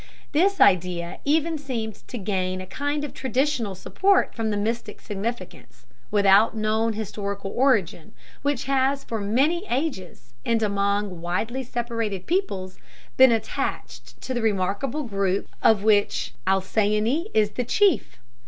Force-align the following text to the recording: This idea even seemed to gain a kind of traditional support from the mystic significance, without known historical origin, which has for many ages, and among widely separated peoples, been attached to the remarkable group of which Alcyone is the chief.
This 0.31 0.59
idea 0.59 1.19
even 1.25 1.59
seemed 1.59 1.93
to 2.07 2.17
gain 2.17 2.59
a 2.59 2.65
kind 2.65 3.03
of 3.03 3.13
traditional 3.13 3.75
support 3.75 4.33
from 4.33 4.49
the 4.49 4.57
mystic 4.57 4.99
significance, 4.99 5.85
without 6.09 6.57
known 6.57 6.93
historical 6.93 7.51
origin, 7.51 8.13
which 8.41 8.63
has 8.63 9.03
for 9.03 9.21
many 9.21 9.63
ages, 9.69 10.33
and 10.43 10.63
among 10.63 11.21
widely 11.21 11.61
separated 11.61 12.25
peoples, 12.25 12.79
been 13.15 13.31
attached 13.31 14.19
to 14.21 14.33
the 14.33 14.41
remarkable 14.41 15.03
group 15.03 15.47
of 15.61 15.83
which 15.83 16.33
Alcyone 16.47 17.27
is 17.35 17.51
the 17.51 17.63
chief. 17.63 18.17